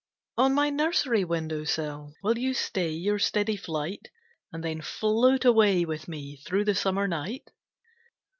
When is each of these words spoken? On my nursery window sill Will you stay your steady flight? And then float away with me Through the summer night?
On 0.35 0.55
my 0.55 0.71
nursery 0.71 1.23
window 1.23 1.63
sill 1.63 2.15
Will 2.23 2.35
you 2.35 2.55
stay 2.55 2.89
your 2.89 3.19
steady 3.19 3.55
flight? 3.55 4.09
And 4.51 4.63
then 4.63 4.81
float 4.81 5.45
away 5.45 5.85
with 5.85 6.07
me 6.07 6.37
Through 6.37 6.65
the 6.65 6.73
summer 6.73 7.07
night? 7.07 7.51